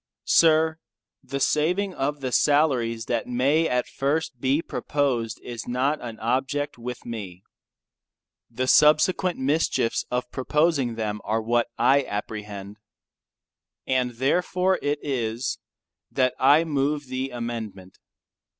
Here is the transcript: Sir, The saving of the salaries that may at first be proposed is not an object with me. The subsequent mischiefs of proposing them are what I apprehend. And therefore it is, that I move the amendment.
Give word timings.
Sir, 0.25 0.79
The 1.21 1.39
saving 1.39 1.93
of 1.93 2.21
the 2.21 2.31
salaries 2.31 3.05
that 3.05 3.27
may 3.27 3.69
at 3.69 3.87
first 3.87 4.39
be 4.41 4.59
proposed 4.63 5.39
is 5.43 5.67
not 5.67 6.01
an 6.01 6.19
object 6.19 6.79
with 6.79 7.05
me. 7.05 7.43
The 8.49 8.65
subsequent 8.65 9.37
mischiefs 9.37 10.03
of 10.09 10.31
proposing 10.31 10.95
them 10.95 11.21
are 11.23 11.39
what 11.39 11.67
I 11.77 12.01
apprehend. 12.05 12.77
And 13.85 14.13
therefore 14.15 14.79
it 14.81 14.97
is, 15.03 15.59
that 16.11 16.33
I 16.39 16.63
move 16.63 17.05
the 17.05 17.29
amendment. 17.29 17.99